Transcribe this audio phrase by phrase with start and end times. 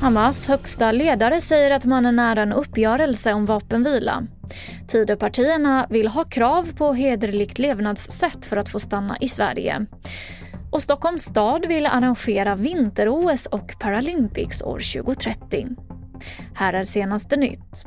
[0.00, 4.26] Hamas högsta ledare säger att man är nära en uppgörelse om vapenvila.
[4.88, 9.86] Tidöpartierna vill ha krav på hederligt levnadssätt för att få stanna i Sverige.
[10.70, 15.66] Och Stockholms stad vill arrangera vinter-OS och Paralympics år 2030.
[16.54, 17.86] Här är senaste nytt.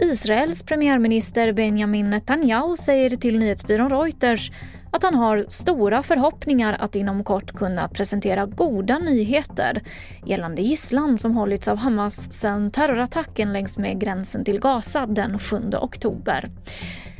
[0.00, 4.50] Israels premiärminister Benjamin Netanyahu säger till nyhetsbyrån Reuters
[4.90, 9.80] att han har stora förhoppningar att inom kort kunna presentera goda nyheter
[10.26, 15.56] gällande gisslan som hållits av Hamas sedan terrorattacken längs med gränsen till Gaza den 7
[15.80, 16.50] oktober.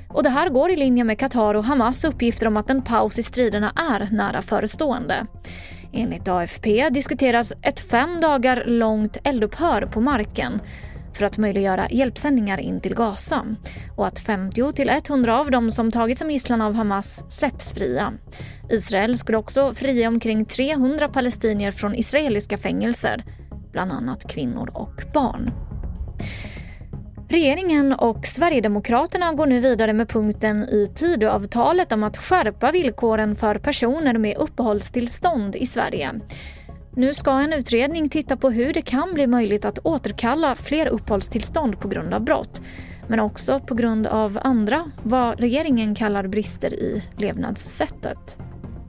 [0.09, 3.19] Och det här går i linje med Qatar och Hamas uppgifter om att en paus
[3.19, 5.27] i striderna är nära förestående.
[5.93, 10.61] Enligt AFP diskuteras ett fem dagar långt eldupphör på marken
[11.15, 13.45] för att möjliggöra hjälpsändningar in till Gaza
[13.97, 18.13] och att 50 till 100 av dem som tagits som gisslan av Hamas släpps fria.
[18.71, 23.25] Israel skulle också frige omkring 300 palestinier från israeliska fängelser,
[23.73, 25.51] bland annat kvinnor och barn.
[27.31, 33.55] Regeringen och Sverigedemokraterna går nu vidare med punkten i Tidöavtalet om att skärpa villkoren för
[33.55, 36.21] personer med uppehållstillstånd i Sverige.
[36.95, 41.81] Nu ska en utredning titta på hur det kan bli möjligt att återkalla fler uppehållstillstånd
[41.81, 42.63] på grund av brott,
[43.09, 48.39] men också på grund av andra, vad regeringen kallar brister i levnadssättet.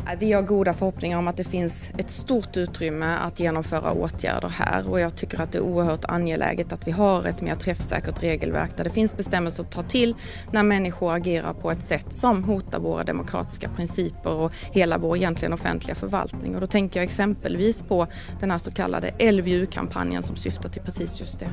[0.07, 4.49] Äh, vi har goda förhoppningar om att det finns ett stort utrymme att genomföra åtgärder
[4.49, 8.23] här och jag tycker att det är oerhört angeläget att vi har ett mer träffsäkert
[8.23, 10.15] regelverk där det finns bestämmelser att ta till
[10.51, 15.53] när människor agerar på ett sätt som hotar våra demokratiska principer och hela vår egentligen
[15.53, 16.55] offentliga förvaltning.
[16.55, 18.07] Och då tänker jag exempelvis på
[18.39, 21.49] den här så kallade LVU-kampanjen som syftar till precis just det.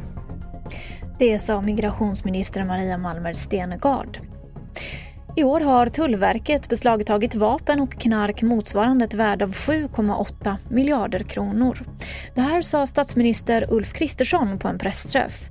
[1.19, 4.19] Det sa migrationsminister Maria Malmer Stenergard.
[5.38, 11.78] I år har Tullverket beslagtagit vapen och knark motsvarande ett värde av 7,8 miljarder kronor.
[12.34, 15.50] Det här sa statsminister Ulf Kristersson på en pressträff.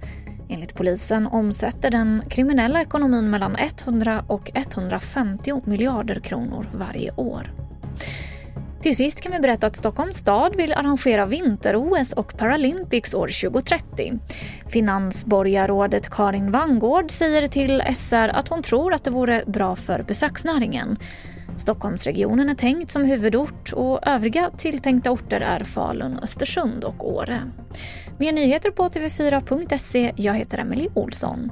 [0.49, 7.66] Enligt polisen omsätter den kriminella ekonomin mellan 100 och 150 miljarder kronor varje år.
[8.81, 14.13] Till sist kan vi berätta att Stockholms stad vill arrangera vinter-OS och Paralympics år 2030.
[14.67, 20.97] Finansborgarrådet Karin Vangård säger till SR att hon tror att det vore bra för besöksnäringen.
[21.57, 27.41] Stockholmsregionen är tänkt som huvudort och övriga tilltänkta orter är Falun, Östersund och Åre.
[28.19, 30.11] Mer nyheter på tv4.se.
[30.15, 31.51] Jag heter Emily Olsson.